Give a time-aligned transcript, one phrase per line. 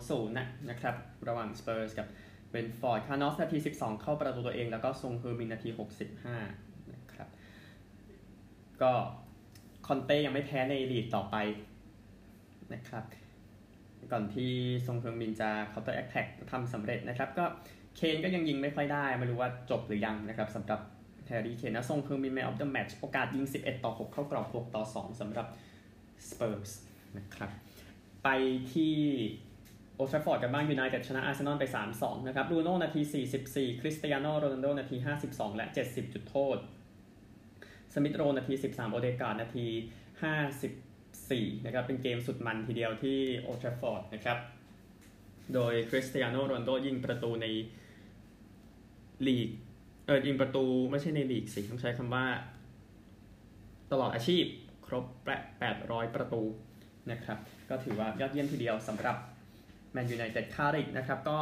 [0.00, 0.94] 2-0นะนะครับ
[1.28, 2.08] ระหว่างสเปอร์สกับ
[2.50, 5.68] เบรนท์ฟอร์ดคานอสนาที 12 เข้าประตูตัวเอง แล้วก็ซงเฮอร์มินนาที
[6.30, 7.28] 65นะครับ
[8.82, 8.92] ก็
[9.86, 11.36] คอนเต้ยังไม่แพ้ในลีกต่อไป
[12.74, 13.04] นะครับ
[14.12, 14.50] ก่อนที่
[14.86, 17.44] ซนฮึงมินจะ counter attack ทำสำเร็จนะครับก็
[17.96, 20.80] เคนก็ยังยิงไม่ค่อยได้ ไม่รู้ว่าจบหรือยังนะครับสำหรับ
[21.26, 25.46] แฮร์รี่เคนนะซนฮึงมิน man of the match โอกาสยิง 11 ต่อ 6 เข้ากรอบ 6 ต่อ 2สำหรับ
[26.28, 26.70] สเปอร์ส
[27.16, 27.50] นะครับ
[28.24, 28.28] ไป
[28.72, 28.94] ที่
[29.96, 31.64] โอลด์แทรฟฟอร์ดกันบ้างยูไนเต็ดชนะอาร์เซนอลไป
[31.96, 33.00] 3-2 นะครับบรูโน่นาที
[33.42, 34.96] 44 คริสเตียโนโรนัลโดนาที
[35.26, 36.58] 52 และ 70 จุดโทษ
[37.94, 39.66] สมิธโรนาที 13 โอเดการ์ดนาที
[40.86, 44.38] 54 นะครับ เป็นเกมสุดมันทีเดียวที่โอลด์แทรฟฟอร์ดนะครับ
[45.54, 47.46] โดยคริสเตียโนโรนัลโดยิงประตูใน
[49.26, 49.48] ลีก
[50.06, 52.24] เออยิงประตูไม่ใช่ในลีกสิต้องใช้คำว่า
[53.92, 54.44] ตลอดอาชีพ
[54.86, 55.04] ครบ
[55.60, 56.42] 800 ประตู
[57.10, 57.38] นะครับ
[57.68, 59.16] ก็ถือว่ายอดเยี่ยมทีเดียวสำหรับ
[59.96, 61.38] แมนยูไนเต็ดคาร์ริกนะครับก็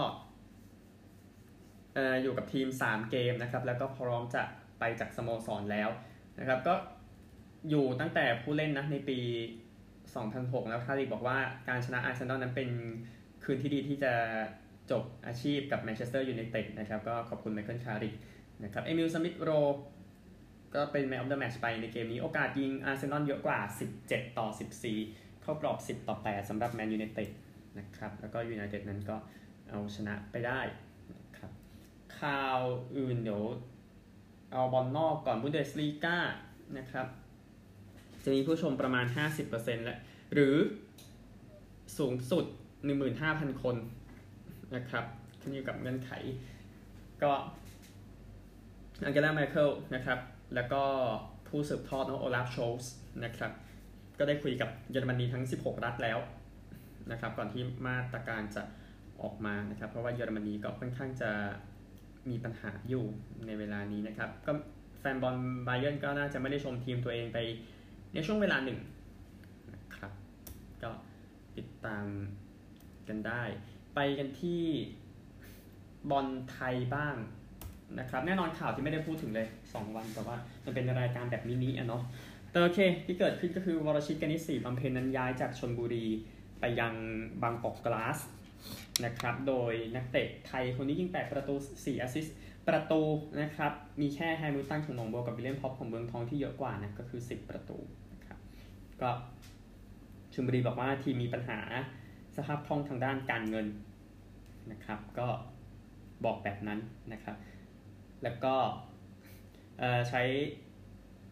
[2.22, 4.42] อยู่กับทีม 3 เกมนะครับแล้วก็พร้อมจะ
[4.78, 5.88] ไปจากสโมสรแล้ว
[6.38, 6.74] นะครับก็
[7.70, 9.18] อยู่ตั้งแต่ผู้เล่นนะในปี
[9.94, 11.38] 2006 แล้วคาร์ริกบอกว่า
[11.68, 12.68] การชนะอาร์เซนอลนั้นเป็น
[13.44, 14.12] คืนที่ดีที่จะ
[14.90, 18.14] จบอาชีพกับแมนเชสเตอร์ยูไนเต็ดนะครับก็ขอบคุณไมเคิลคาร์ริก
[18.64, 19.50] นะครับเอมิลสมิธโร
[20.74, 23.58] ก็เป็น man of the match ไปในเกมนี้โอกาสยิงอาร์เซนอลเยอะกว่า
[23.98, 24.48] 17 ต่อ
[24.96, 27.28] 14 เข้ากรอบ 10 ต่อ 8สำหรับแมนยูไนเต็ด
[27.78, 29.16] นะครับ แล้วก็ยูไนเต็ดนั้นก็
[29.70, 30.60] เอาชนะไปได้
[31.12, 31.50] นะครับ
[32.18, 32.60] ข่าว
[32.96, 33.42] อื่นเดี๋ยว
[34.52, 36.18] เอาบอลนอกก่อนบุนเดสลีกา
[36.78, 37.06] นะครับ
[38.24, 39.06] จะมีผู้ชมประมาณ
[39.46, 39.98] 50%แล้ว
[40.32, 40.54] หรือ
[41.98, 42.44] สูงสุด
[43.04, 43.76] 15,000 คน
[44.76, 45.04] นะครับ
[45.40, 46.10] ขึ้นอยู่กับเงื่อนไข
[47.22, 47.32] ก็
[49.04, 50.18] อังเกลาไมเคิลนะครับ
[50.54, 50.82] แล้วก็
[51.48, 52.92] ผู้สืบทอดน้องโอลาฟโชลส์
[53.24, 53.52] นะครับ
[54.18, 56.18] ก็ได้คุยกับเยอรมนีทั้ง 16 รัฐแล้ว
[57.10, 58.62] นะครับ ก่อนที่มาตรการจะ
[59.22, 61.30] ออกมานะครับ เพราะว่าเยอรมนีก็ค่อนข้างจะ
[62.30, 63.04] มีปัญหาอยู่
[63.46, 64.52] ในเวลานี้นะครับ ก็
[65.00, 67.38] แฟนบอลไบเยนก็น่าจะไม่ได้ชมทีมตัวเองไป
[68.14, 68.78] ในช่วงเวลาหนึ่ง
[69.74, 70.12] นะครับ
[70.82, 70.90] ก็
[71.56, 72.06] ติดตาม
[73.08, 73.42] กันได้
[73.94, 74.62] ไปกันที่
[76.10, 77.16] บอลไทยบ้าง
[77.98, 82.02] นะครับ แน่นอนข่าวที่ไม่ได้พูดถึงเลย 2 วันแต่ว่ามันเป็นรายการแบบมินิอะเนาะ
[82.50, 86.06] แต่โอเค ที่เกิดขึ้นก็คือวรชิตกนิษฐ์ศรีบำเพ็ญนั้นย้ายจากชลบุรี
[86.66, 86.96] ไปยัง
[87.42, 88.18] บางกอกกลาส
[89.04, 92.36] นะครับ โดยนักเตะไทยคนนี้ยิง 8 ประตู 4 assist
[92.68, 93.02] ประตู
[93.40, 97.78] นะครับ มีแค่แฮมิลตันของหนองบัวกับวิลเลียมพ็อปของเมืองทองที่เยอะกว่านะ ก็คือ 10 ประตู
[98.12, 98.38] นะครับ
[99.02, 99.10] ก็
[100.32, 101.60] ชลบุรีบอกว่าทีมมีปัญหา
[102.36, 103.66] สภาพคล่องทางด้านการเงิน
[104.72, 105.28] นะครับ ก็
[106.24, 106.78] บอกแบบนั้น
[107.12, 107.36] นะครับ
[108.22, 108.54] แล้วก็
[110.08, 110.22] ใช้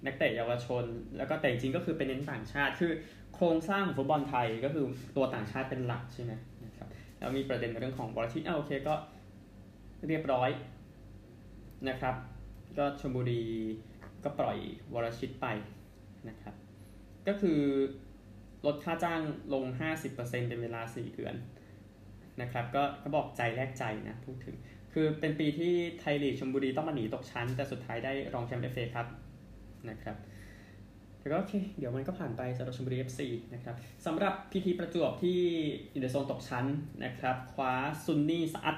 [0.06, 0.84] นักเตะเยาวชน
[1.16, 2.93] แล้วก็แต่จริงก็คือเป็นเน้นต่างชาติ คือ
[3.42, 4.84] ครงสร้างของฟุตบอลไทยก็คือ
[5.16, 6.32] ตัวต่างชาติเป็นหลักใช่ไหม
[6.66, 6.88] นะครับ
[7.19, 8.94] แล้วมีประเด็นเรื่องของบอลชิตอ่าโอเคก็
[10.08, 10.50] เรียบร้อย
[11.88, 12.14] นะครับ
[12.78, 13.42] ก็ชลบุรี
[14.25, 14.58] ก็ปล่อย
[14.94, 15.47] วรชิตไป
[16.28, 16.54] นะครับ
[17.28, 17.60] ก็คือ
[18.66, 19.20] ลดค่าจ้าง
[19.54, 19.64] ลง
[20.06, 21.34] 50%เป็นเวลา 4 เดือน
[22.42, 24.56] นะครับ ก็ก็บอกใจแลกใจนะพูดถึง
[24.92, 29.06] คือเป็นปีที่ไทยลีกชลบุรีต้องมาหนีตกชั้น แต่สุดท้ายได้รองแชมป์ FA ครับ
[29.91, 30.16] นะครับ
[31.22, 33.20] แต่ก็โอเค เดี๋ยวมันก็ผ่านไปสำหรับชลบุรี FC
[33.54, 33.74] นะครับ
[34.06, 35.38] สำหรับ PT ประจวบที่
[35.92, 36.66] อยู่ในโซนตกชั้น
[37.04, 37.72] นะครับ คว้า
[38.04, 38.76] ซูนี่สอัด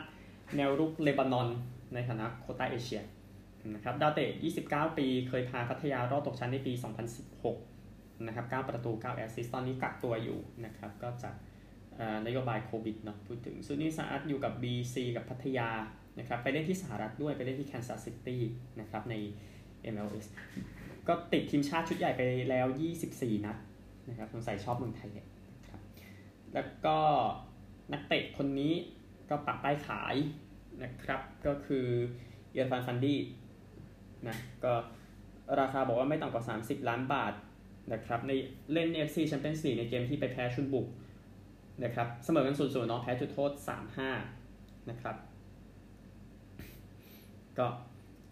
[0.57, 1.49] แนวรุกเลบานอน
[1.95, 3.01] ในฐานะโควตาเอเชีย
[3.75, 4.31] นะครับดาวเตะ
[4.65, 6.73] 29 ปีเคยพาพัทยารอดตกชั้นในปี
[7.49, 11.35] 2016 นะครับ 9 ประตู 9 assist ตอนนี้กักตัวอยู่นะครับ ก็จาก
[12.27, 15.71] นโยบายโควิดเนาะพูดถึงซูนี่สอัดอยู่กับ BC กับพัทยา
[16.19, 18.43] นะครับ ไปเล่นที่สหรัฐด้วย ไปเล่นที่แคนซัสซิตี้
[18.81, 19.15] นะครับใน
[19.93, 20.27] MLS
[21.09, 22.67] ก็ติดทีมชาติชุดใหญ่ไปแล้ว
[23.07, 23.57] 24 นัด
[24.09, 25.27] นะครับสงสัยชอบเมืองไทยเนี่ย
[25.69, 25.81] ครับ
[26.55, 26.99] แล้วก็
[27.93, 28.75] นักเตะคนนี้
[29.31, 30.17] ก็ปักป้ายขาย
[30.83, 31.87] นะครับ ก็คือ
[32.51, 33.21] เอียอรฟันฟันดี้
[34.29, 34.73] นะก็
[35.61, 37.33] ราคาบอกว่าไม่ต่ำกว่า 30 ล้านบาท
[37.93, 38.33] นะครับใน
[38.73, 40.87] เล่น FC Champions League ในเกมที่ไปแพ้ชุนบุก
[41.85, 43.51] นะครับเสมอกัน0ูนย์เนาะแพ้จุดโทษ
[44.21, 45.17] 3-5 นะครับ
[47.59, 47.67] ก็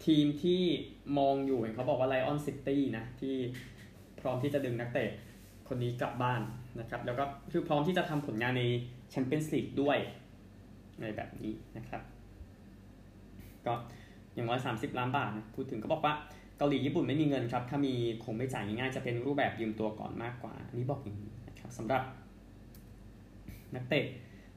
[0.05, 0.61] ทีมที่
[1.17, 3.35] มองอยู่เห็นเขาบอกว่าไลออนซิตี้นะที่
[4.19, 5.09] พร้อมที่จะดึงนักเตะ
[5.67, 6.41] คนนี้กลับบ้าน
[6.79, 8.63] นะครับ แล้วก็คือพร้อมที่จะทำผลงานใน
[9.09, 9.97] แชมเปี้ยนส์ลีกด้วย
[11.01, 12.01] ในแบบนี้นะครับ
[13.65, 13.73] ก็
[14.33, 16.13] อย่างน้อย30 ล้านบาทนะพูดถึงก็บอกว่า
[16.57, 22.03] เกาหลีญี่ปุ่นไม่มีเงินครับ ถ้ามีคงไม่จ่ายง่ายๆจะเป็นรูปแบบยืมตัวก่อนมากกว่า อันนี้บอกอย่างนี้นะครับสำหรับ
[23.75, 24.05] นักเตะ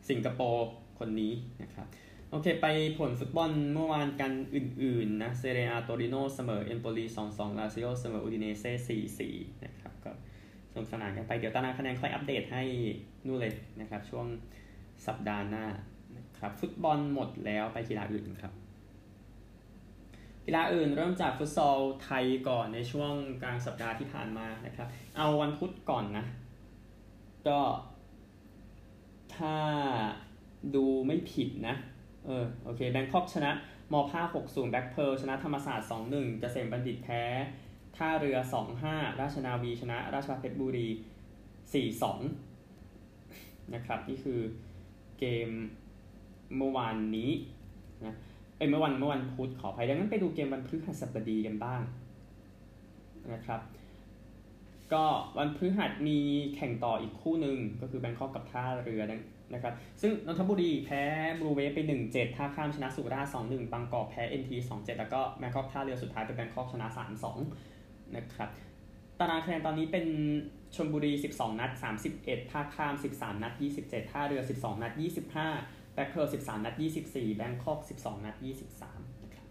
[0.08, 1.32] สิงคโปร์คนนี้
[1.62, 1.86] นะครับ
[2.36, 2.68] อเคไป
[2.98, 8.98] ผลฟุตบอลเมื่อวานกันอื่น ๆ นะเซเรียอาโตริโนเสมอเอมโปลี2-2 ลาซิโอเสมออูดิเนเซ่
[9.38, 10.10] 4-4 นะครับ ก็
[10.70, 12.62] สนุกสนานกันไป เดี๋ยวตารางคะแนนค่อยอัปเดตให้
[13.26, 14.26] นู่นเลยนะครับ ช่วง
[15.06, 15.66] สัปดาห์หน้า
[16.16, 18.52] นะครับ ฟุตบอลหมดแล้วไปกีฬาอื่นครับ
[20.46, 23.12] กีฬาอื่นเริ่มจากฟุตซอลไทยก่อนในช่วง
[23.42, 26.24] กลางสัปดาห์ที่ผ่านมานะครับ เอาวันพุธก่อนนะ
[27.48, 27.60] ก็
[29.36, 29.54] ถ้า
[30.74, 31.76] ดูไม่ผิดนะ
[32.26, 33.50] เออโอเคแบงคอกชนะ
[33.92, 37.22] มอผ้า60 แบ็คเพลชนะธรรมศาสตร์ 2-1 เกษมบัณฑิตแพ้
[37.96, 38.38] ท่าเรือ
[38.78, 40.88] 2-5 ราชนาวีชนะ ราชพัฒเพชรบุรี
[41.70, 44.40] 4-2 นะครับ นี่คือ
[45.18, 45.48] เกม
[46.56, 47.30] เมื่อวานนี้
[48.04, 48.14] นะ
[48.56, 51.80] เอ้เมื่อวันเมื่อวันพุธขออภัยดังนั้นไปดูเกมวันพฤหัสบดีกันบ้าง
[53.32, 53.60] นะครับ
[54.92, 55.04] ก็
[55.38, 56.18] วันพฤหัสมี
[56.54, 59.02] แข่งต่ออีกคู่หนึ่งก็คือแบงคอกกับท่าเรือ
[59.54, 61.02] นะครับ ซึ่งนนทบุรีแพ้
[61.40, 61.78] บลูเวฟไป
[62.08, 66.86] 1-7 ท่าข้ามชนะสุราษฎร์2-1 บางกอกแพ้ NT 2-7 แล้วก็แบงคอกท่าเรือสุดท้ายเป็นแบงคอกชนะ
[67.50, 68.48] 3-2 นะครับ
[69.18, 70.06] ตารางคะแนนตอนนี้เป็น
[70.74, 71.70] ชลบุรี 12 นัด
[72.12, 73.52] 31 ท่าข้าม 13 นัด
[73.82, 74.92] 27 ท่าเรือ 12 นัด
[75.42, 76.74] 25 แบ็คเพิร์13 นัด
[77.06, 78.36] 24 แบงคอก 12 นัด
[78.80, 79.46] 23 นะครับ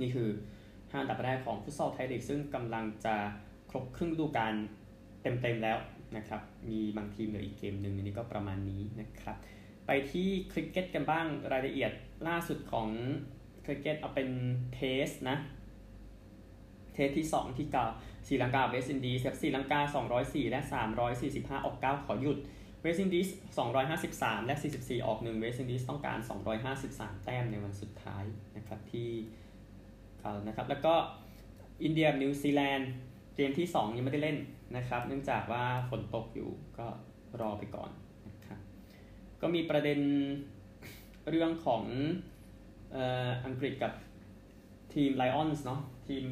[0.00, 0.28] นี่คือ
[0.66, 3.14] 5อันดับแรกของฟุตซอลไทยลีกซึ่งกำลังจะ
[3.70, 4.52] ครบครึ่งฤดูกาล
[5.22, 5.78] เต็มๆแล้ว
[6.16, 9.36] นะครับ มีบางทีมเหลืออีกเกมหนึ่งอันนี้ก็ประมาณนี้นะครับ
[9.86, 11.92] ไปที่คริกเก็ตกันบ้างรายละเอียด
[12.28, 12.88] ล่าสุดของ
[13.64, 14.28] คริกเก็ตเอาเป็น
[14.74, 15.38] Test นะ
[16.92, 17.84] Test ที่ 2 ที่กอลล์
[18.28, 19.80] ศรีลังกาเวสต์อินดีสศรีลังกา
[20.16, 20.60] 204 และ
[21.12, 22.38] 345 ออก 9 ขอหยุด
[22.82, 23.28] เวสต์อินดีส
[23.98, 26.18] 253 และ 44 ออก 1 เวสอินดีสต้องการ
[26.72, 28.24] 253 แต้มในวันสุดท้าย
[28.56, 29.10] นะครับที่
[30.20, 30.94] เานะครับแล้วก็
[31.82, 32.90] อินเดียนิวซีแลนด์
[33.40, 34.38] เกมที่ 2 ยังไม่ได้เล่น
[34.76, 36.86] นะครับ เนื่องจากว่าฝนตกอยู่ก็
[37.40, 37.90] รอไปก่อน
[38.28, 38.58] นะครับ
[39.40, 40.00] ก็มีประเด็น
[41.28, 41.82] เรื่องของ
[43.46, 43.92] อังกฤษกับ
[44.94, 46.24] ทีมไลออนส์เนาะทีม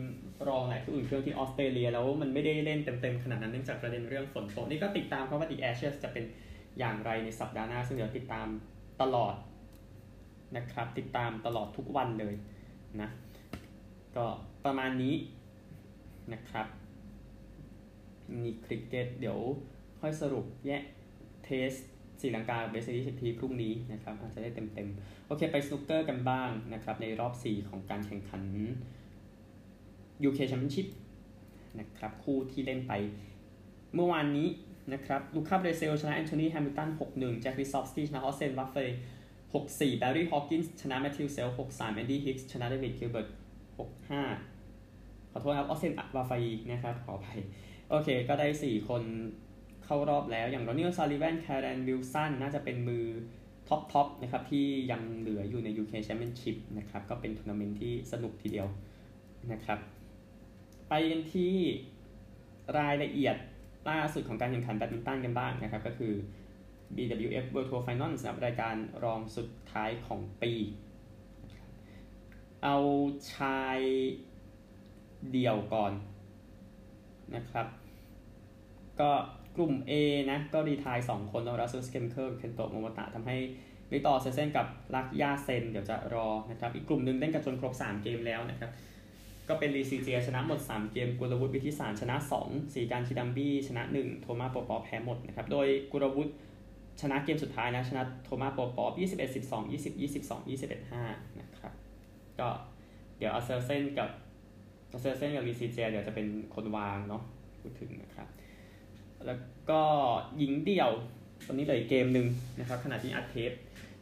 [0.48, 6.24] รองไหนที่อื่นเครื่องที่ออสเตรเลียแล้วมันไม่ได้เล่นเต็มๆขนาดนั้นเนื่องจากประเด็นเรื่องฝนตกนี่ก็ติดตามเพราะว่าดีแอชเชสจะเป็น
[6.78, 8.46] อย่างไรในสัปดาห์หน้า ซึ่งเดี๋ยวติดตาม
[9.02, 9.34] ตลอด
[10.56, 12.34] นะครับ ติดตามตลอดทุกวันเลย
[13.00, 13.08] นะ
[14.16, 14.24] ก็
[14.64, 15.14] ประมาณนี้
[16.32, 16.66] นะครับ
[18.42, 19.38] มีคริกเก็ตเดี๋ยว
[20.00, 20.82] ค่อยสรุปแยก
[21.44, 21.72] Test
[22.20, 28.42] ศรีลังกาเวสต์อินดีสทีพรุ่งนี้นะครับอาจจะได้เต็มๆ โอเคไปสนุกเกอร์กันบ้างนะครับ ในรอบ 4 ของการแข่งขัน
[30.28, 30.88] UK Championship
[31.78, 32.92] นะครับ คู่ที่เล่นไป
[33.94, 34.48] เมื่อวานนี้
[34.92, 38.98] นะครับลูคาเบรเซลชนะแอนโทนีแฮมิลตัน 6-1 แจ็คริซอฟสกี้ชนะออสเซนวัฟเฟย์
[39.54, 43.28] 6-4แบร์รี่ฮอว์กินส์ชนะแมทธิวเซลต์ 6-3แอนดี้ฮิกส์ชนะเดวิดกิลเบิร์ต
[44.48, 47.40] 6-5 ขอโทษครับฮอสเซนวาฟายนะครับขออภัย
[47.90, 49.02] โอเค ก็ได้ 4 คน
[49.84, 53.04] เข้ารอบแล้ว อย่างรอนนี่โอซุลลิแวนไคเรนวิลสันน่าจะเป็นมือ
[53.68, 58.68] top top นะครับ ที่ยังเหลืออยู่ใน UK Championship นะครับ ก็เป็นทัวร์นาเมนต์ที่สนุกทีเดียว
[59.52, 59.78] นะครับ
[60.88, 61.54] ไปกันที่
[62.78, 63.36] รายละเอียด
[63.90, 66.14] ล่าสุดของการแข่งขันแบดมินตันกันบ้างนะครับ ก็คือ
[66.96, 70.52] BWF World Tour Finals นะรายการรองสุดท้ายของปี
[72.64, 72.76] เอา
[73.34, 73.78] ชาย
[75.30, 75.92] เดี่ยวก่อน
[77.34, 77.66] นะครับ
[79.00, 79.10] ก็
[79.56, 79.92] กลุ่ม A
[80.30, 83.36] นะก็ retire 2คนรัสมุสเกมเก้เคนโตะโมโมตะทำให้
[83.92, 88.70] วิคเตอร์แอ็กเซลเซนกับลักยาเซน เดี๋ยวจะรอนะครับ อีกกลุ่มหนึ่งเล่นกันจนครบ 3 เกมแล้วนะครับ
[89.48, 96.32] ก็เป็นลีซีเจียชนะหมด 3 เกม กุลวุฒิวิทิสารชนะ 2 ศรีกานต์คิดัมบี้ ชนะ 1 โทมาโปปอแพ้หมดนะครับ โดยกุลวุฒิ
[97.00, 101.72] ชนะเกมสุดท้ายนะ ชนะโทมาโปปอ21 12 20 22 21 5นะครับ
[102.38, 102.48] ก็
[103.18, 104.08] เดี๋ยวเอาเซลเซนกับ
[105.00, 107.22] เซลเซนกับลีซีเจียเดี๋ยวจะเป็นคนวางเนาะ
[107.60, 108.28] พูดถึงนะครับ
[109.26, 109.38] แล้ว
[109.70, 109.80] ก็
[110.38, 110.90] หญิงเดี่ยว
[111.46, 112.26] ตอนนี้เหลือเกมหนึ่ง
[112.58, 113.52] นะครับขณะที่อัดเทป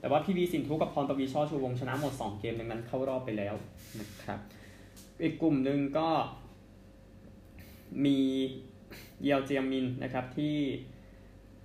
[0.00, 3.54] แต่ว่าพีบีสินทุกับพรปวีช่อชูวงชนะหมด 2 เกมดังนั้นเข้ารอบไปแล้ว
[4.00, 4.38] นะครับ
[5.22, 6.08] อีกกลุ่มหนึ่งก็
[8.04, 8.18] มี
[9.22, 10.56] เยลเจียมินนะครับที่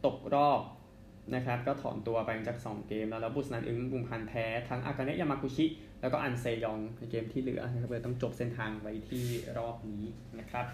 [0.05, 0.61] ตกรอบ
[1.35, 5.65] นะครับ ก็ถอนตัวไปจาก 2 เกมแล้วแล้วบุสนันอึงบุมพันแพ้ ทั้งอากาเนะยามากุชิ
[6.01, 9.25] แล้วก็อันเซยองในเกมที่เหลือนะครับเลยต้องจบเส้นทางไว้ที่
[9.58, 10.06] รอบนี้
[10.39, 10.65] นะครับ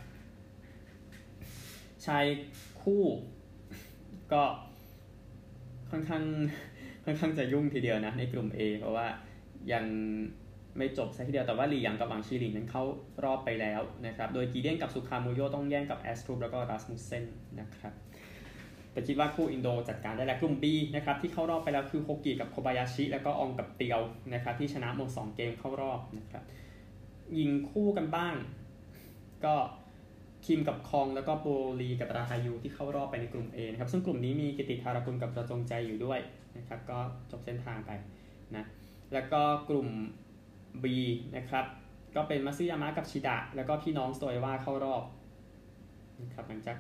[2.05, 2.25] ชาย
[2.81, 3.03] คู่
[4.33, 4.43] ก็
[5.91, 6.23] ค่อนข้าง
[7.05, 9.07] ค่อนข้างจะยุ่งทีเดียวนะในกลุ่ม A เพราะว่า
[9.73, 9.85] ยัง
[10.77, 12.83] ไม่จบซะทีเดียว แต่ว่าหลีหยางกับหวังชีหลิงนั้นเข้า
[13.23, 17.23] รอบไปแล้วนะครับ โดยกีเดียนกับสุคามูโยต้องแย่งกับแอสตรูแล้วก็รัสมุสเซน
[17.59, 17.93] นะครับ
[18.95, 24.01] แต่คิดว่าคู่อินโดจัดการได้แล้วกลุ่ม B นะครับที่เข้ารอบไปแล้วคือโคกิกับโคบายาชิ แล้วก็อองกับเตียว
[24.33, 26.43] นะครับที่ชนะหมด 2 เกมเข้ารอบนะครับ
[27.37, 28.35] ยิงคู่กันบ้าง
[29.45, 29.55] ก็
[30.45, 31.47] คิมกับคองแล้วก็โป
[31.81, 36.19] ลีกับราฮายูที่เข้ารอบไปในกลุ่ม A นะครับซึ่งกลุ่มนี้มีกิติธารกุลกับประจงใจอยู่ด้วย
[36.57, 36.97] นะครับก็
[37.31, 37.91] จบเส้นทางไป
[38.55, 38.65] นะ
[39.13, 39.87] แล้วก็กลุ่ม
[40.83, 40.85] B
[41.37, 41.65] นะครับ
[42.15, 45.03] ก็เป็นมาซึยามะกับชิดะ แล้วก็พี่น้องสโตยว่าเข้ารอบ
[46.21, 46.77] นะครับหลังจาก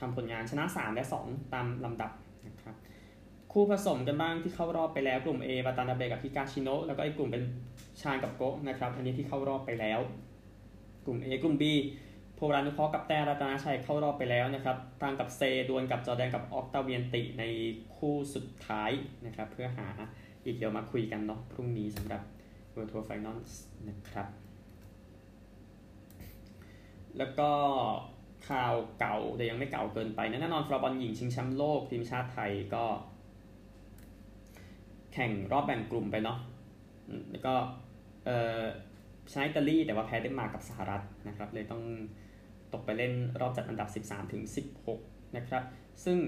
[0.00, 2.10] ทำผลงานชนะ 3 และ 2 ตามลำดับ
[2.46, 2.74] นะครับ
[3.52, 7.42] คู่ผสมกันบ้างที่เข้ารอบไปแล้วกลุ่ม A บาตานาเบกับพิกาชิโนแล้วก็อีกกลุ่มเป็น
[8.00, 10.00] ชานกับโกะนะครับอันนี้ที่เข้ารอบไปแล้ว
[11.04, 11.64] กลุ่ม A กลุ่ม B
[12.34, 17.44] โพรานุเคราะห์กับแต่รัตนาชัยเข้ารอบไปแล้วนะครับตามกับเซดวลกับจอแดนกับออกตาเวียนติใน
[17.96, 18.90] คู่สุดท้าย
[19.26, 19.88] นะครับเพื่อหา
[20.44, 22.22] อีกเดี๋ยวมาคุยกันเนาะพรุ่งนี้สำหรับ
[22.74, 23.52] World Tour Finals
[23.88, 24.28] นะครับ
[27.18, 27.50] แล้วก็
[28.48, 32.84] ข่าวเก่าแต่ยังไม่เก่าเกินไปแน่นอนฟลอร์บอลหญิงชิงแชมป์โลกทีมชาติไทยก็
[35.12, 36.38] แข่งรอบแบ่งกลุ่มไปเนาะ
[37.30, 37.54] แล้วก็
[38.24, 38.62] เออ
[39.32, 41.82] ชนะอิตาลีแต่ว่าแพ้เดนมาร์กกับสหรัฐนะครับเลยต้อง
[42.72, 44.42] ตกไปเล่นรอบจัดอันดับ 13ถึง
[44.88, 45.62] 16 นะครับ
[46.04, 46.18] ซึ่ง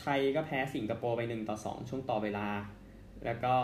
[0.00, 2.48] ไทยก็แพ้สิงคโปร์ไป 1 ต่อ 2 ช่วงต่อเวลา
[3.24, 3.54] แล้วก็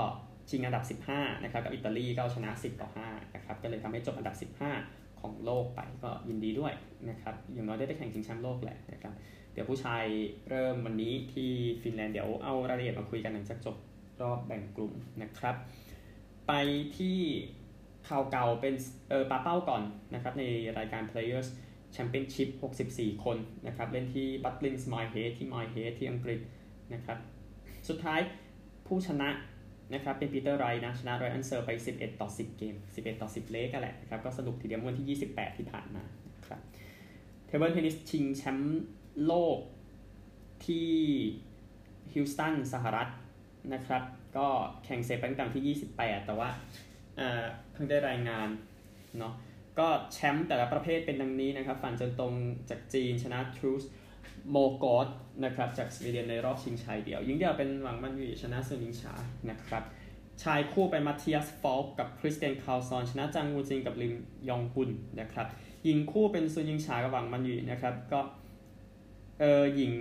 [0.50, 6.72] ชิงอันดับ 15 นะครับ กับอิตาลีก็ชนะ 10 ต่อ 5 นะครับ ก็เลยทำให้จบอันดับ 15 ของโลกไปก็ยินดีด้วย
[7.10, 9.12] นะครับอย่างน้อยได้ไปแข่งชิงแชมป์โลกแหละนะครับ
[9.52, 10.04] เดี๋ยวผู้ชาย
[10.50, 11.50] เริ่มวันนี้ที่
[11.82, 13.76] ฟินแลนด์เดี๋ยวเอารายละเอียดมาคุยกันหลังจากจบ
[14.20, 15.56] รอบแบ่งกลุ่มนะครับ
[16.48, 16.52] ไป
[16.96, 17.18] ที่
[18.08, 18.74] ข่าวเก่าเป็น
[19.10, 19.82] เออปาเป้าก่อน
[20.14, 20.44] นะครับใน
[20.78, 21.48] รายการ Players
[21.96, 22.48] Championship
[22.86, 25.86] 64 คนนะครับเล่นที่ Butlins m y h e a d ที่ m y h e a
[25.90, 26.40] d ที่อังกฤษ
[26.94, 27.18] นะครับ
[27.88, 28.20] สุดท้าย
[28.86, 29.28] ผู้ชนะ
[29.92, 36.02] นะครับเป็นปีเตอร์ไรนะชนะไรอันเซอร์ไป 11 ต่อ 10 เกม 11 ต่อ 10 เลกกันแหละนะครับก็สนุกทีเดียววันที่ 28 ที่ผ่านมา
[36.46, 36.60] ครับ
[37.46, 38.84] table tennis ชิงแชมป์
[39.26, 39.58] โลก
[40.66, 40.90] ที่
[42.12, 43.08] ฮุสตันสหรัฐ
[43.74, 44.02] นะครับ
[44.36, 44.46] ก็
[44.84, 46.48] แข่งเสร็จไปตั้งแต่ที่ 28 แต่ว่า
[47.72, 48.48] เพิ่งได้รายงาน
[49.18, 49.34] เนาะ
[49.78, 52.32] ก็แชมป์แต่ละประเภทเป็นดังนี้นะครับ ฝานเจิ้นตง
[52.70, 53.84] จากจีนชนะทรูลส์
[54.50, 55.08] โมเรการ์ด
[55.44, 59.14] นะครับจากสวีเดนในรอบชิงชายเดี่ยว ยิงเดี่ยวเป็นหวังมันอวี้ชนะซุนอิงชา
[59.50, 59.82] นะครับ
[60.42, 64.12] ชายคู่เป็นมาเทียสฟอลกับคริสเตียนคาลซอนชนะจางวูจินกับลิม
[64.48, 65.46] ยองฮุนนะครับ
[65.88, 68.20] ยิงคู่เป็นซูนิงชากับหวังมันวีนะครับก็
[69.40, 69.94] เออหญิง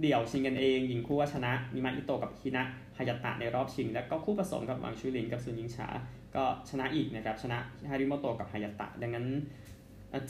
[0.00, 2.62] เดี่ยวชิงกันเอง หญิงคู่ว่าชนะมิมาอิโตกับฮินะ
[2.96, 5.88] ฮายาตะในรอบชิง แล้วก็คู่ผสมกับหวังชูลินกับซูนิงชา
[6.34, 9.26] ก็ชนะอีกนะครับชนะฮาริโมโตกับฮายาตะ ดังนั้น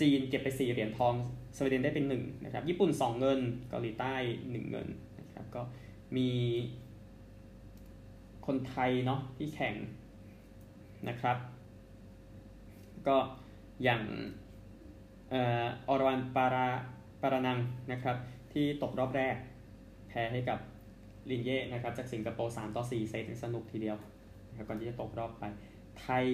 [0.00, 1.14] จีนเก็บไป 4 เหรียญทอง
[1.56, 4.88] สวีเดนได้เป็น1นะครับ ญี่ปุ่น 2 เงิน เกาหลีใต้ 1 เงิน
[5.20, 5.62] นะครับ ก็
[6.16, 6.30] มี
[8.47, 9.75] คนไทยเนาะที่แข่ง
[11.08, 11.37] นะครับ
[13.06, 13.16] ก็
[13.82, 14.02] อย่าง
[15.32, 15.35] อ
[15.88, 16.68] อรวันปารา
[17.23, 17.58] ปารานัง
[17.92, 18.16] นะครับ
[18.52, 19.37] ที่ตกรอบแรก
[20.08, 20.58] แพ้ให้กับ
[21.30, 23.97] ลินเย่นะครับ จากสิงคโปร์3ต่อ 4 เซตสนุกทีเดียว
[24.49, 25.44] นะครับก่อนที่จะตกรอบไป
[26.00, 26.26] ไทย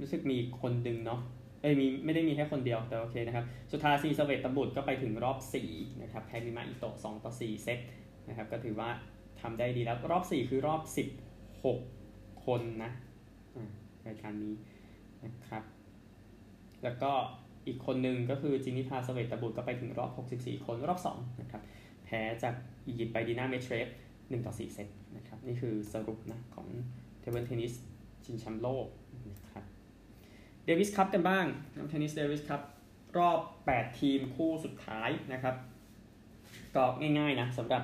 [0.00, 1.20] รู้สึกมีคนดึงเนาะ
[1.66, 7.78] อ้ยมีไม่ได้มีแค่คนเดียวแต่โอเคนะครับสุดท้ายซีสเวตตบุตรก็ไปถึงรอบ4นะครับแพ้มิมาอิโตะ2ต่อ4เซต
[8.28, 8.88] นะครับก็ถือว่า
[9.40, 10.80] ทำได้ดีแล้วรอบ 4 คือรอบ
[11.62, 12.90] 16 คนนะ
[14.06, 14.54] รายการนี้
[15.24, 15.62] นะครับ
[16.84, 17.12] แล้วก็
[17.66, 21.62] อีกคนหนึ่งก็คือจิณห์นิภาเสวตาบุตรก็ไปถึงรอบ 64 คนรอบ2นะครับ
[22.04, 22.54] แพ้จาก
[22.86, 26.66] อียิปต์ไปดีนาเมชเรฟ1ต่อ4เซตนะครับนี่คือสรุปนะของ
[27.20, 27.72] table tennis
[28.24, 28.86] ชิงแชมป์โลก
[29.30, 29.64] นะครับ
[30.66, 31.46] เดวิสคัพกันบ้าง
[31.76, 32.60] นะเทนนิสเดวิสคัพ
[33.18, 33.38] รอบ
[33.70, 35.54] 8 ทีมคู่สุดท้ายนะครับ
[36.76, 37.82] ก็ง่ายๆนะสำหรับ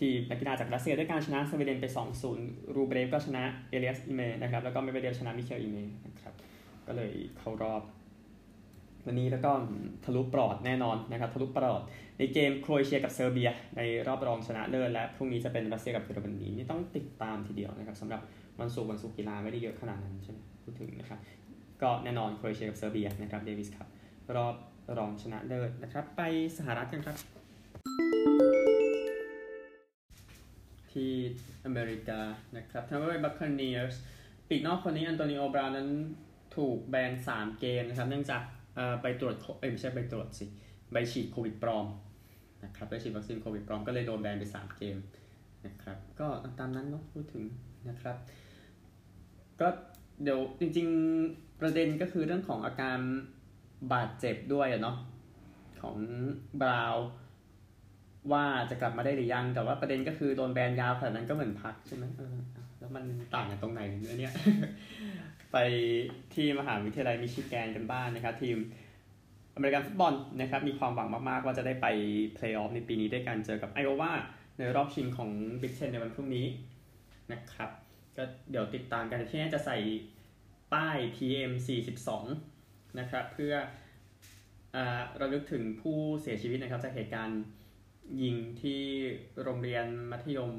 [0.00, 1.86] ทีมนักกีฬาจากรัสเซียด้วยการชนะสวีเดนไป
[2.30, 6.34] 2-0 รูเบรฟก็ชนะเอเลียสอีเมอร์นะครับ แล้วก็เมดเวเดฟชนะมิคาเอลอีเมอร์นะครับ
[6.86, 7.82] ก็เลยเข้ารอบ
[9.06, 9.50] วันนี้แล้วก็
[10.04, 11.82] ทะลุปลอดแน่นอนนะครับ ทะลุปลอด
[12.18, 18.20] ในเกมโครเอเชียกับเซอร์เบีย ในรอบรองชนะเลิศและพรุ่งนี้จะเป็นรัสเซียกับเยอรมนีนี่ต้องติดตามทีเดียวนะครับสำหรับ
[18.60, 21.18] วันศุกร์วันศุกร์กีฬาไม่ได้เยอะขนาดนั้นใช่ไหมพูดถึงนะครับ
[21.84, 23.88] ก็แน่นอนโครเอเชียกับเซอร์เบียนะครับเดวิสคัพ
[24.36, 24.54] รอบ
[24.98, 26.22] รองชนะเลิศนะครับ ไป
[26.56, 27.16] สหรัฐกันครับ
[30.92, 31.12] ที่
[31.64, 32.20] อเมริกา
[32.56, 33.96] นะครับแทมปาเบย์บัคคาเนียร์ส
[34.48, 35.88] ปีกนอกคนนี้อันโตนิโอบราวน์นั้น
[36.56, 38.42] ถูกแบน 3 เกมนะครับ เนื่องจาก
[39.02, 40.46] ไปตรวจเอ้ไม่ใช่ไปตรวจสิ
[40.92, 41.86] ใบฉีดโควิดปลอม
[42.64, 44.96] นะครับไปฉีดวัคซีนโควิดปลอมก็เลยโดนแบนไป 3 เกม
[45.66, 47.44] นะครับก็ตามนั้นเนาะพูดถึง
[47.88, 48.16] นะครับ
[49.60, 49.68] ก็
[50.22, 52.98] เดี๋ยวจริงๆ ประเด็นก็คือเรื่องของอาการ
[53.92, 54.96] บาดเจ็บด้วยเนาะ
[55.82, 55.96] ของ
[56.62, 56.96] บราวน์
[58.32, 62.04] ว่าจะกลับมาได้หรือยัง แต่ว่าประเด็นก็คือโดนแบนยาวขนาดนั้นก็เหมือนพักใช่ไหม
[62.78, 63.80] แล้วมันต่างกันตรงไหน
[64.18, 64.32] เนี่ย
[65.52, 65.56] ไป
[66.34, 68.56] ที่มหาวิทยาลัยมิชิแกนกันบ้างนะครับ ทีม
[69.54, 71.86] อเมริกันฟุตบอลนะครับ มีความหวังมากๆ ว่าจะได้ไป
[72.34, 74.12] เพลย์ออฟในปีนี้ด้วยกันเจอกับไอโอวา
[74.58, 75.30] ในรอบชิงของ
[75.62, 76.46] Big Ten ในวันพรุ่งนี้
[77.32, 77.70] นะครับ
[78.16, 79.76] ก็เดี๋ยวติดตามกันทีมนี้จะใส่
[80.74, 81.52] ป้าย TM
[82.24, 83.54] 42นะครับเพื่
[84.76, 84.78] อ
[85.20, 87.42] ระลึกถึงผู้เสียชีวิตนะครับจากเหตุการณ์
[88.22, 88.82] ยิงที่
[89.42, 90.52] โรงเรียนมัธยม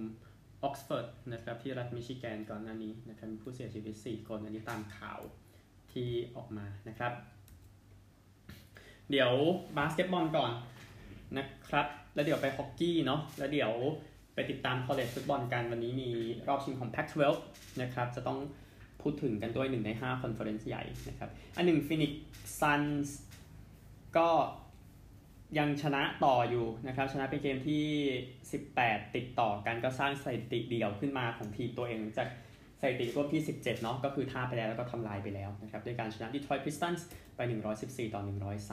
[0.63, 5.19] ออกซฟอร์ดนะครับที่รัฐมิชิแกนก่อนหน้านี้นะครับมีผู้เสียชีวิต 4 คนอันนี้ตามข่าว
[5.93, 7.13] ที่ออกมานะครับ
[9.11, 9.31] เดี๋ยว
[9.77, 10.51] บาสเกตบอลก่อน
[11.37, 13.73] นะครับ แล้วเดี๋ยวไปฮอกกี้เนาะแล้วเดี๋ยว
[14.33, 16.09] ไปติดตาม college football กันวันนี้มี
[16.47, 18.39] รอบชิงของ Pac-12 นะครับจะต้อง
[19.01, 22.11] พูดถึงกันด้วยหนึ่งใน5 conference ใหญ่นะครับ อันหนึ่งฟีนิกซ์
[22.59, 23.17] ซันส์
[24.17, 24.29] ก็
[25.57, 27.85] ยังชนะต่ออยู่นะครับ ชนะเป็นเกมที่
[28.47, 32.29] 18 ติดต่อกันก็สร้างสถิติเดี่ยวขึ้นมาของทีมตัวเองจาก
[32.81, 37.39] สถิติรวบที่ 17 เนาะก็คือเท่าไปแล้วแล้วก็ทำลายไปแล้วนะครับ ด้วยการชนะดีทรอยต์พิสตันส์ไป
[37.77, 38.21] 114 ต่อ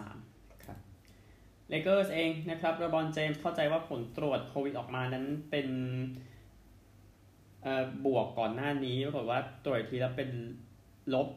[0.02, 0.78] 103 ครับ
[1.68, 5.68] เลเกอร์สเองนะครับรบอนเจมส์เข้าใจว่าผลตรวจโควิดออกมานั้นเป็น
[8.06, 10.30] บวกก่อนหน้านี้ปรากฏว่าตรวจทีแล้วเป็น
[11.14, 11.28] ลบ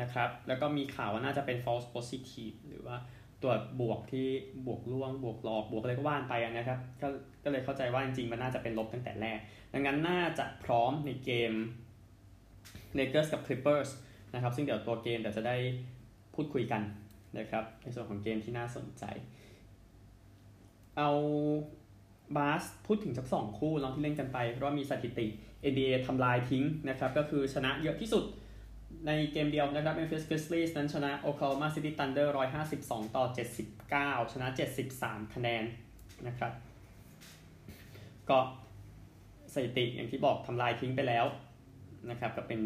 [0.00, 2.96] นะครับ แล้วก็มีข่าวว่าน่าจะเป็น false positive หรือว่า
[3.42, 4.28] ตรวจบวกที่
[4.66, 7.08] บวกล่วงบวกหลอกบวกอะไรก็ว่านไปนะครับก็
[7.44, 9.38] ก็เลยเข้าใจว่าจริงๆ มันน่าจะเป็นลบตั้งแต่แรก
[9.72, 11.52] ดังนั้นน่าจะพร้อมในเกม
[12.98, 13.90] Lakers กับ Clippers
[14.34, 15.56] นะครับ ซึ่งเดี๋ยวตัวเกมเดี๋ยวจะได้
[16.34, 16.82] พูดคุยกัน
[17.38, 19.04] นะครับ ในส่วนของเกมที่น่าสนใจ
[20.96, 21.10] เอา
[22.36, 25.26] บาสพูดถึงสักสองคู่เนาะที่เล่นกันไป เพราะว่ามีสถิติ
[25.70, 28.24] NBA ทำลายทิ้งนะครับ ก็คือชนะเยอะที่สุด
[29.06, 32.28] ในเกมเดียวนะครับ Memphis Grizzlies นั้นชนะ Oklahoma City Thunder
[32.72, 33.24] 152 ต่อ
[33.78, 34.46] 79 ชนะ
[34.92, 35.64] 73 คะแนน
[36.26, 36.52] นะครับ
[38.30, 38.38] ก็
[39.52, 41.26] สถิติอย่างที่บอกทำลายทิ้งไปแล้ว
[42.10, 42.60] นะครับ ก็เป็น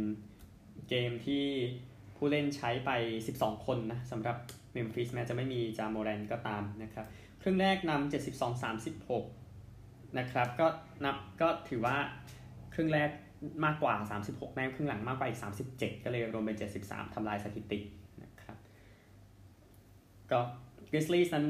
[0.88, 1.44] เกมที่
[2.16, 2.90] ผู้เล่นใช้ไป
[3.28, 4.37] 12 คนนะสำหรับ
[4.76, 7.06] Memphis แม้จะไม่มีจามโมแรนก็ตามนะครับ
[7.42, 8.12] ครึ่งแรกนำ
[9.32, 10.66] 72-36 นะครับ ก็
[11.04, 11.97] นับก็ถือว่า
[12.74, 13.10] ครึ่งแรก
[13.64, 15.40] มากกว่า 36แม้ครึ่งหลังมากกว่าอีก
[15.72, 17.78] 37 ก็เลยรวมเป็น 73 ทำลายสถิติ
[18.22, 18.56] นะครับ
[20.30, 20.40] ก็
[20.90, 21.46] กริซลีนั้น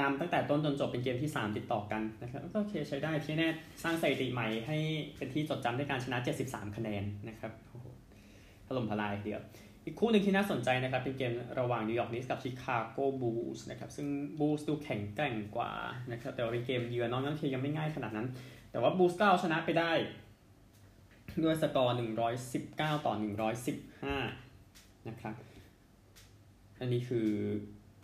[0.00, 3.48] นำตั้งแต่ต้นจนจบเป็นเกมที่ 3 ติดต่อกันนะครับก็โอเคใช้ได้ที่แน่
[3.82, 4.78] สร้างสถิติใหม่ให้
[5.16, 7.52] เป็นที่จดจำด้วยการชนะ 73 คะแนนนะครับ
[8.66, 9.40] ถล่มทลายทีเดียว
[9.84, 14.06] อีกคู่หนึ่งที่น่าสนใจนะครับ เป็นเกมระหว่างนิวยอร์กนิกส์กับชิคาโกบูลส์นะครับซึ่ง
[14.38, 15.72] บูลส์ดูแข็งแกร่งกว่า
[16.12, 18.26] นะครับแต่ว่าเป็นเกมเยือนน้องนั่นทียังไม่ง่ายขนาดนั้น
[18.74, 19.92] แต่ว่าบูลส์ก็เอาชนะไปได้
[21.44, 21.96] ด้วยสกอร์
[22.48, 23.14] 119 ต่อ
[24.10, 25.34] 115 นะครับ
[26.80, 27.28] อันนี้คือ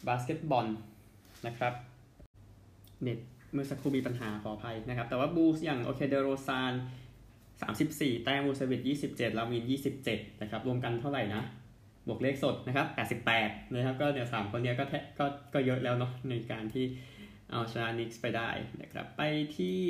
[0.09, 0.67] บาสเกตบอล
[1.47, 1.73] นะครับ
[3.03, 3.19] เน็ต
[3.53, 6.73] เมื่อสักครู่มีปัญหาขออภัยนะครับ แต่ว่าบูลส์อย่างโอเคเดโรซาน
[7.49, 9.65] 34 แต้มวูเซวิช27 ลาวิน
[10.03, 11.43] 27 นะครับ รวมกันเท่าไหร่นะ
[12.09, 12.87] บวกเลขสดนะครับ
[13.31, 14.85] 88 นะครับ ก็เดี๋ยวสามคนนี้ก็
[15.19, 16.85] ก็ก็เยอะแล้วเนาะในการที่
[17.51, 19.23] เอาชนะนิกส์ไปได้นะครับ ไป
[19.57, 19.81] ที่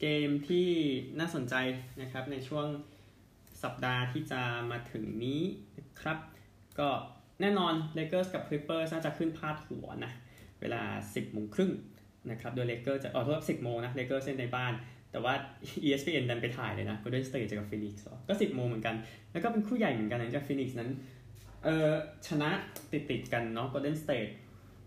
[0.00, 0.68] เกมที่
[1.18, 1.54] น่าสนใจ
[2.02, 2.66] นะครับในช่วง
[3.62, 5.42] สัปดาห์ที่จะมาถึงนี้
[5.78, 6.18] นะครับ
[6.78, 6.88] ก็
[7.40, 10.12] แน่นอน Lakers กับ Clippers น่าจะขึ้นพาดหัวนะ
[10.60, 11.72] เวลา 10โมงครึ่ง
[12.30, 14.72] นะครับ โดย Lakers จะอ๋อโทษ10โมงนะ Lakers เล่นในบ้าน
[15.10, 15.34] แต่ว่า
[15.86, 17.94] ESPN ดันไปถ่ายเลยนะ Golden State เจอกับ Phoenix
[18.28, 18.96] ก็ 10โมงเหมือนกัน
[19.32, 20.90] แล้วก็เป็นคู่ใหญ่เหมือนกันนะจาก Phoenix นั้น
[21.64, 21.90] เออ
[22.28, 22.50] ชนะ
[22.92, 24.30] ติดติดกันเนาะ Golden State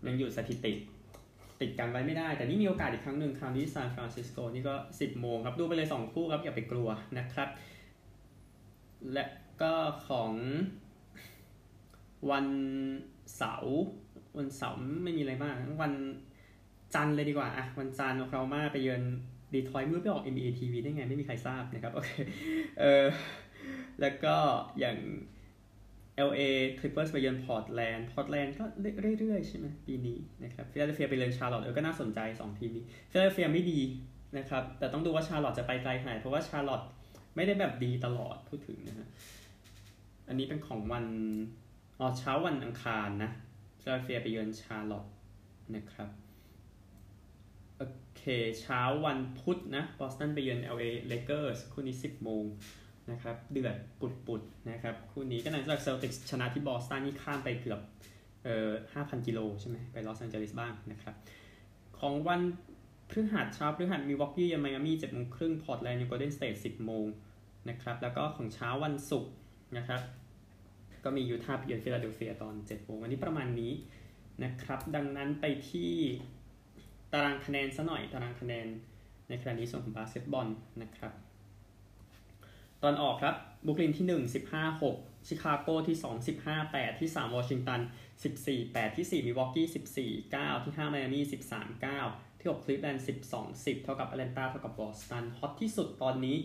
[0.06, 0.72] ยังอยู่สถิติ
[1.60, 7.48] ติดกันไว้ไม่ได้ แต่นี่มีโอกาสอีกครั้งหนึ่งคราวนี้ซานฟรานซิสโกนี่ก็ 10 โมงครับ ดูไปเลย 2 คู่ครับ อย่าไปกลัวนะครับ
[9.12, 9.24] และ
[9.62, 9.74] ก็
[10.08, 10.32] ของ
[12.30, 12.46] วัน
[13.36, 13.76] เสาร์
[14.38, 15.92] วันเสาร์ไม่มีอะไรมาก วัน
[16.94, 19.02] จันเลยดีกว่าอะวันจันทร์โอคลาโฮมาไปเยือน
[19.54, 22.10] ดีทรอยต์มือไปออก NBA TV ได้ไง ไม่มีใครทราบนะครับ โอเค
[22.80, 23.06] เออ
[24.00, 24.36] แล้วก็
[24.78, 24.98] อย่าง
[26.28, 26.40] LA
[26.78, 28.64] Clippers ไปเยือนพอร์ตแลนด์ พอร์ตแลนด์ก็
[29.18, 33.80] เรื่อยๆใช่ไหมปีนี้นะครับฟิลาเดลเฟียไปเยือนชาร์ลอตเออก็น่าสนใจ 2 ทีมนี้ฟิลาเดลเฟียไม่ดี
[34.38, 36.82] นะครับ แต่ต้องดูว่าชาร์ลอตจะไปไกลขนาดเพราะว่าชาร์ลอต
[37.36, 39.08] ไม่ได้แบบดีตลอดพูดถึงนะฮะ
[40.28, 41.04] อันนี้เป็นของวัน
[41.98, 43.30] อ๋อเช้าวันอังคารนะ
[43.82, 45.06] ฟิลาเดลเฟียไปเยือนชาร์ลอต
[45.74, 46.08] นะครับ
[47.76, 47.82] โอ
[48.16, 48.22] เค
[48.60, 52.44] เช้าวันพุธนะบอสตันไปเยือน LA Lakers คู่นี้ 10 โมง
[53.10, 57.80] นะครับเดือดปุดๆนะครับคู่นี้ก็หลังจากเซลติกชนะที่บอสตันนี่ข้ามไปเกือบ
[58.44, 61.14] เอ่อ5,000กิโลใช่ไหมไปลอสแอนเจลิสบ้างนะครับ
[61.98, 62.40] ของวัน
[63.10, 67.06] พฤหัสเช้าพฤหัสมิลวอกกี้เยือนไมอามี่7โมงครึ่งพอร์ตแลนด์เยือนโกลเด้นสเตท10โมง
[67.68, 69.32] นะครับแล้วก็ของเช้าวันศุกร์
[69.76, 70.00] นะครับ
[71.04, 73.72] ก็มียูทาห์เยือนฟิลาเดลเฟียตอน7โมงอันนี้ประมาณนี้
[74.44, 75.92] นะครับดังนั้นไปที่
[77.12, 78.66] ตารางคะแนนซะหน่อยตารางคะแนน
[79.28, 80.48] ในครั้งนี้ส่วนของบาสเกตบอล
[80.82, 81.12] นะครับ
[82.82, 83.34] ตะวันออกครับ
[83.66, 87.80] บรุกลินที่ 1 15 6 ชิคาโกที่ 2 15 8 ที่ 3 วอชิงตัน
[88.22, 89.66] 14 8 ที่ 4 มิลวอกกี้
[90.32, 96.36] 14 9 ที่ 5 ไมอามี่ 13 9 ที่ 6 คลิฟแลนด์ 12 10 เท่ากับแอตแลนตาเท่ากับบอสตัน ฮอตที่สุดตอนนี้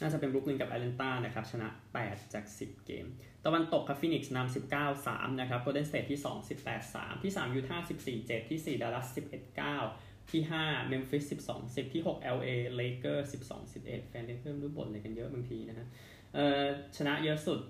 [0.00, 1.68] น่าจะเป็นบรุกลินกับแอตแลนตานะครับ ชนะ
[2.00, 3.06] 8 จาก 10 เกม
[3.44, 10.92] ตะวันตกครับฟินิกส์นำ19 3 นะครับโกลเด้นสเตทที่ 2 18 3 ที่ 3 ยูทาห์14 7 ที่ 4 ดัลลัส11 9 ที่5
[10.92, 12.48] Memphis 12 10 ที่ 6 LA
[12.80, 15.86] Lakers 12 11 แฟนเลเกอร์รู้บ่นอะไรกันเยอะบางทีนะฮะ
[16.34, 16.64] เอ่อ
[16.96, 17.60] ชนะเยอะสุด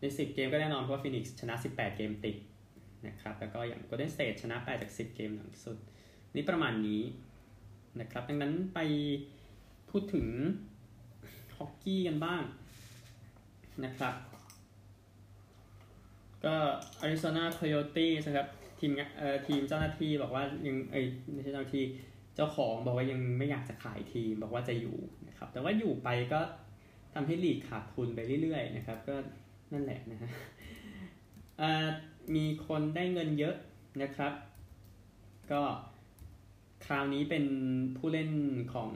[0.00, 2.36] ใน 10 เกมก็แน่นอนเพราะว่าฟินิกส์ชนะ 18 เกมติด
[3.06, 5.76] นะครับแล้วก็อย่าง Golden State ชนะ 8 จาก 10 เกมหลังสุด
[6.34, 7.02] นี่ประมาณนี้
[8.00, 8.78] นะครับดังนั้นไป
[9.90, 10.26] พูดถึง
[11.56, 12.42] ฮอกกี้กันบ้าง
[13.84, 14.14] นะครับ
[16.44, 16.54] ก็
[17.04, 18.48] Arizona Coyotes นะครับ
[18.84, 21.84] ทีมเอ่อทีมเจ้าหน้าที่บอกว่ายังเอ้ยไม่ใช่เจ้าหน้าที่
[22.36, 24.96] เจ้าของบอกว่ายังไม่อยากจะขายทีมบอกว่าจะอยู่
[25.28, 26.40] นะครับ แต่ว่าอยู่ไปก็
[27.14, 29.16] ทำให้ลีกขาดทุนไปเรื่อยๆนะครับ ก็
[29.72, 30.30] นั่นแหละนะฮะ
[32.34, 33.56] มีคนได้เงินเยอะ
[34.02, 34.32] นะครับ
[35.52, 35.62] ก็
[36.86, 37.44] คราวนี้เป็น
[37.96, 38.30] ผู้เล่น
[38.74, 38.90] ของ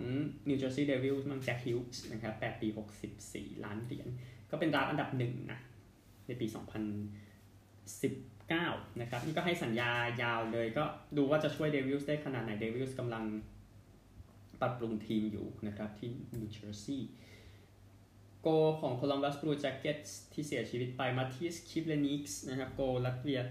[0.48, 2.68] New Jersey Devils มังแจ็คฮิลส์นะครับ8ปี
[3.16, 4.08] 64 ล้านเหรียญ
[4.50, 5.58] ก็เป็นดาวอันดับหนึ่งนะ
[6.26, 6.46] ในปี
[8.50, 9.90] 9 นะครับ นี่ก็ให้สัญญา
[10.22, 10.84] ยาวเลยก็
[11.16, 13.24] ดูว่าจะช่วยเดวิลส์ได้ขนาดไหนเดวิลส์กำลัง
[14.60, 17.00] ปรับปรุงทีมอยู่นะครับ ที่ New Jersey
[18.42, 18.48] โกล
[18.80, 23.42] ของ Columbus Blue Jackets ที่เสียชีวิตไปมาทิสคิฟเลนิกส์นะครับโกลลัตเวีย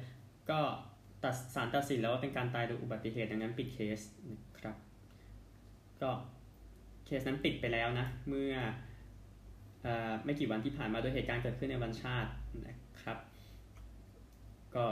[0.49, 0.59] ก็
[1.23, 3.99] ตัดสารตัดสินแล้วว่าเป็นการตายโดยอุบัติเหตุดังนั้นปิดเคส
[4.31, 4.75] นะครับ
[6.01, 6.09] ก็
[7.05, 8.53] เคสนั้นปิดไปแล้วนะ เมื่
[9.85, 9.87] อ
[10.25, 12.31] ไม่กี่วันที่ผ่านมาโดยเหตุการณ์เกิดขึ้นในวันชาติ
[12.67, 12.77] นะ
[14.75, 14.85] ก็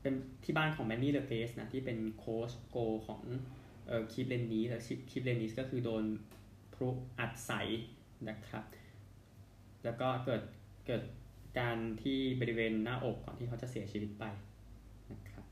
[0.00, 2.76] เป็นที่บ้านของแมนนี่เลกาซีนะที่เป็นโค้ชโกล
[3.06, 3.22] ของ
[3.86, 4.80] เอ่อคิฟเลนิกส์และ
[5.10, 6.04] คิฟเลนิกส์ก็คือโดน
[6.74, 7.52] พลุอัดใส่
[8.28, 8.64] นะครับ
[9.84, 10.42] แล้วก็เกิด
[10.86, 11.02] เกิดอา
[11.58, 14.24] การที่บริเวณหน้าอกก่อนที่เขาจะเสียชีวิตไป
[15.12, 15.44] นะครับ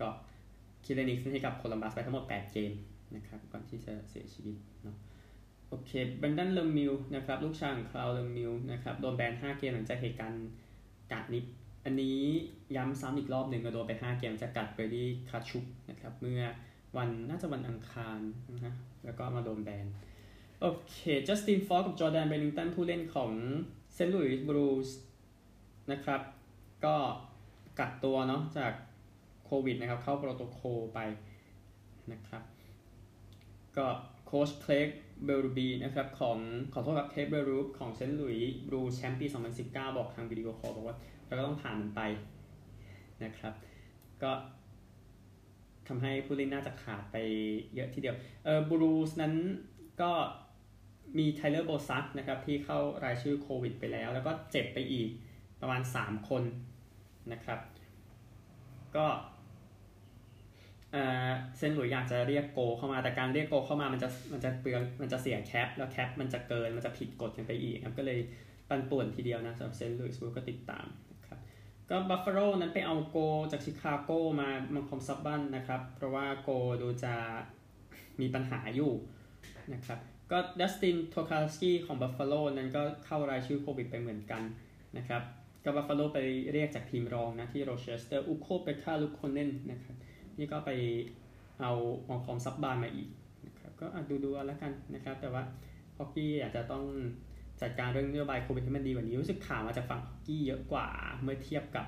[0.00, 0.08] ก็
[0.84, 2.72] คิฟเลนิกส์ให้กับโคลัมบัสไปทั้งหมด 8 เกม
[3.16, 4.96] นะครับก่อนที่จะเสียชีวิตเนาะ
[5.68, 10.48] โอเคเบรนแดนเลมิวนะครับลูกชายของคลอดเลมิวนะครับโดนแบน 5 เกมหลังจากเหตุการณ์
[11.12, 11.44] กัดนิ้ว
[11.84, 12.18] อันนี้
[12.76, 16.42] ย้ำซ้ำอีกรอบหนึ่งก็โดนไป 5 เกมจากกัดเบรดี้คาชุกนะครับเมื่อ
[16.96, 18.18] วันน่าจะวันอังคาร
[18.54, 19.86] นะแล้วก็มาโดนแบน
[20.60, 23.30] โอเค จัสตินฟอล์กกับจอร์แดนบินนิงตันผู้เล่นของ
[23.94, 24.88] เซนต์หลุยส์บลูส์
[25.90, 26.20] นะครับ
[26.84, 26.96] ก็
[27.78, 28.72] กักตัวเนาะจาก
[29.44, 30.98] โควิดนะครับ เข้าโปรโตโคลไป
[32.12, 32.42] นะครับ
[33.76, 33.86] ก็
[34.26, 34.88] โค้ชเคลก
[35.24, 36.38] เบรูบีนะครับของ
[36.72, 39.26] ขอโทษครับเคลกเบรูบีของเซนต์หลุยส์บลูส์แชมป์ปี
[39.62, 42.00] 2019 บอกทาง video call บอกว่า เราก็ต้องผ่านมันไป
[43.24, 43.52] นะครับ
[44.22, 44.30] ก็
[45.88, 47.16] ทำให้ผู้เล่นน่าจะขาดไป
[47.74, 49.34] เยอะทีเดียวเออบลูส์นั้น
[50.02, 50.12] ก็
[51.18, 55.08] มีไทเลอร์โบซักนะครับที่เข้ารายชื่อโควิดไปแล้ว แล้วก็เจ็บไปอีก
[55.60, 56.42] ประมาณ 3 คน
[57.32, 57.60] นะครับ
[58.96, 59.06] ก็
[61.56, 68.18] เซนต์หลุยส์อยากจะเรียกโกลเข้ามาแต่การเรียกโกลเข้ามามันจะมันจะเปลืองมันจะเสีย cap แล้ว cap มันจะเกินมันจะผิดกฎกันไปอีกครับก็เลย
[68.68, 71.38] ปั่นป่วนทีเดียวนะสำหรับเซนต์หลุยส์ก็ติดตามนะครับ
[71.90, 73.16] ก็บัฟฟาโลนั้นไปเอาโกล
[73.52, 76.50] จากชิคาโกมามัลคอมซับบันนะครับ เพราะว่าโกล
[76.82, 77.14] ดูจะ
[78.20, 78.92] มีปัญหาอยู่
[79.74, 79.98] นะครับ
[80.30, 84.42] ก็ดัสตินโทคาสกี้ของบัฟฟาโลนั้นก็เข้ารายชื่อโควิดไปเหมือนกัน
[84.96, 85.22] นะครับ
[85.64, 86.18] ก็บัฟฟาโลไป
[86.52, 89.96] เรียกจากทีมรองนะที่โรเชสเตอร์อูคโคเปคคาลุคโคเนนนะครับ
[90.38, 90.70] นี่ก็ไป
[91.60, 91.72] เอา
[92.08, 93.08] มัลคอมซับบันมาอีก
[93.46, 95.42] นะครับก็ดูดูแล้วกันนะครับ แต่ว่า
[95.96, 96.84] ฮอกกี้อาจจะต้อง
[97.60, 100.86] จัดการเรื่องนโยบายโควิดให้มันดีกว่านี้รู้สึกข่าวมาจากฝั่งฮอกกี้เยอะกว่า
[101.22, 101.86] เมื่อเทียบกับ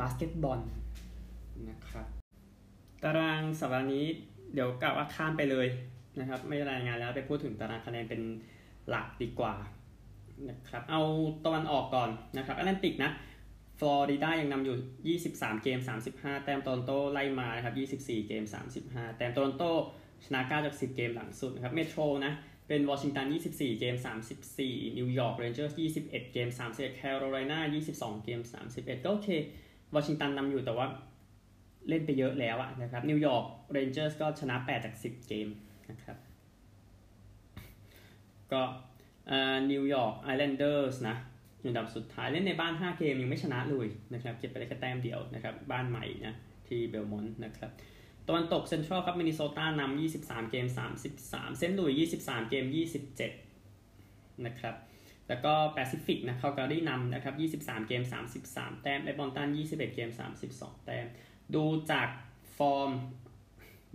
[0.00, 0.60] บาสเกตบอล
[1.70, 2.06] นะครับ
[3.02, 4.04] ตารางสัปดาห์นี้
[4.54, 5.66] เดี๋ยวกล่าวว่าข้ามไปเลย
[6.20, 8.20] นะครับ ไม่รายงานแล้วไปพูดถึงตารางคะแนนเป็น
[8.88, 9.54] หลักดีกว่า
[10.48, 11.02] นะครับเอา
[11.44, 13.10] ตะวันออกก่อนนะครับแอตแลนติกนะ
[13.78, 15.78] ฟลอริดายังนำอยู่ 23 เกม
[16.12, 18.44] 35 แต้มโตรอนโตไล่มานะครับ 24 เกม
[18.80, 19.64] 35 แต้มโตรอนโต
[20.24, 22.32] ชนะ 9 จาก 10 เกมหลังสุดนะครับเมโทรนะ
[22.68, 23.94] เป็นวอชิงตัน 24 เกม
[24.46, 27.60] 34 นิวยอร์กเรนเจอร์ส21 เกม 31 แคโรไลนา
[27.92, 28.40] 22 เกม
[28.72, 29.28] 31 ก็โอเค
[29.94, 30.86] วอชิงตันนำอยู่แต่ว่า
[31.88, 35.48] เล่นไปเยอะแล้วอะนะครับนิวยอร์กเรนเจอร์สก็ชนะ 8 จาก 10 เกม
[35.90, 36.16] นะครับ
[38.52, 38.62] ก็
[39.70, 41.16] นิวยอร์กไอแลนเดอร์สนะ
[41.62, 46.34] อยู่อันดับสุดท้ายเล่นในบ้าน 5 เกมยังไม่ชนะเลยนะครับเก็บไปได้แค่แต้มเดียวนะครับบ้านใหม่นะ
[46.68, 47.70] ที่เบลมอนต์นะครับ
[48.28, 50.66] ตะวันตกเซ็นทรัลครับมินนิโซตานำ23 เกม
[51.12, 52.64] 33 เซนต์หลุยส์23 เกม
[53.54, 54.74] 27 นะครับ
[55.28, 58.02] แล้วก็แปซิฟิกนะคาลการีนำนะครับ 23 เกม
[58.42, 60.10] 33 แต้มเอดมอนตัน 21 เกม
[60.48, 61.06] 32 แต้ม
[61.54, 62.08] ดูจาก
[62.56, 62.90] ฟอร์ม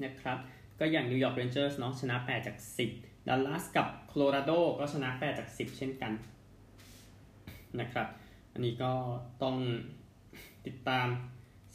[0.03, 0.37] นะครับ
[0.79, 2.57] ก็อย่างนิวยอร์กเรนเจอร์สเนาะชนะ 8 จาก
[2.93, 6.11] 10ดัลลัสกับโคโลราโดก็ชนะ 8 จาก 10 เช่นกัน
[7.81, 8.07] นะครับ
[8.53, 8.91] อันนี้ก็
[9.43, 9.55] ต้อง
[10.65, 11.07] ติดตาม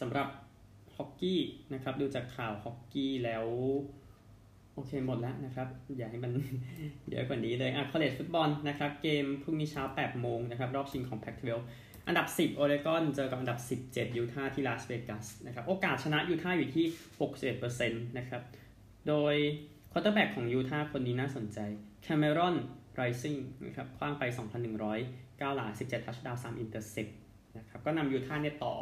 [0.01, 0.29] สำหรับ
[0.97, 1.41] ฮอกกี้
[1.75, 3.47] นะครับดูจากข่าวฮอกกี้แล้ว
[4.75, 6.33] โอเคหมดแล้วนะครับ อย่าให้มัน
[7.11, 11.59] เยอะกว่านี้เลยอะ college football นะครับ เกมพรุ่งนี้เช้า8โมงนะครับ รอบชิงของ Pac-12
[12.07, 16.85] อันดับ 10 โอเรกอนเจอกับอันดับ 17 ยูทาห์ที่ลาสเวกัสนะครับ โอกาสชนะยูทาห์อยู่ที่
[17.51, 18.43] 61%นะครับ
[19.09, 19.35] โดย
[19.93, 21.59] quarterback ของยูทาห์คนนี้น่าสนใจ
[22.03, 22.57] แคมเมรอน
[22.95, 24.23] ไรซิ่งนะครับขว้างไป
[24.91, 27.07] 2,109 หลา 17 touchdown 3 intercept
[27.59, 28.75] นะครับก็นำยูท่าเนี่ยต่อ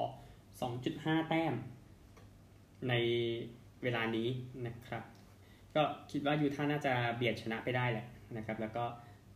[0.60, 1.54] 2.5 แต้ม
[2.88, 2.94] ใน
[3.82, 4.28] เวลานี้
[4.66, 5.02] นะครับ
[5.74, 8.84] ก็คิดว่ายูท่าน่าจะเบียดชนะไปได้แหละนะครับ แล้วก็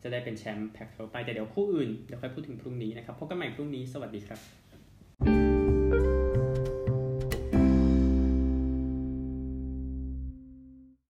[0.03, 4.63] จะได้เป็นแชมป์แพ็คเทไปแต่เดี๋ยวคู่อื่น เดี๋ยวค่อยพูดถึงพรุ่งนี้นะครับพบกันใหม่พรุ่งนี้สวัสดีครับ